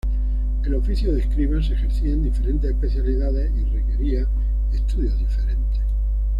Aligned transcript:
El 0.65 0.73
oficio 0.73 1.13
de 1.13 1.19
escriba 1.19 1.61
se 1.61 1.75
ejercía 1.75 2.11
en 2.11 2.23
diferentes 2.23 2.71
especialidades 2.71 3.51
y 3.55 3.65
requería 3.65 4.27
estudios 4.73 5.15
diferentes. 5.19 5.79